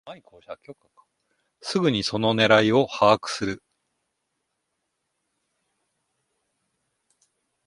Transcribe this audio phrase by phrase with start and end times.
[1.61, 3.63] すぐにその狙いを把握する